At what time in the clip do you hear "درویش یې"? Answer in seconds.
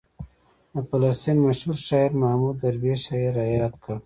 2.63-3.27